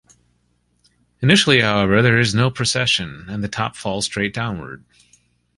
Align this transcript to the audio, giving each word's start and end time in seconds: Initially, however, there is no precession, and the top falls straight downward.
Initially, 1.21 1.61
however, 1.61 2.01
there 2.01 2.17
is 2.17 2.33
no 2.33 2.49
precession, 2.49 3.25
and 3.29 3.43
the 3.43 3.47
top 3.47 3.75
falls 3.75 4.05
straight 4.05 4.33
downward. 4.33 4.83